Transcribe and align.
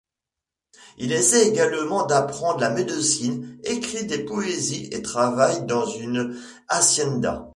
Il 0.97 1.11
essaie 1.11 1.47
également 1.47 2.07
d'apprendre 2.07 2.59
la 2.61 2.71
médecine, 2.71 3.59
écrit 3.63 4.03
des 4.05 4.25
poésie 4.25 4.89
et 4.91 5.03
travaille 5.03 5.63
dans 5.67 5.85
une 5.85 6.39
hacienda. 6.69 7.47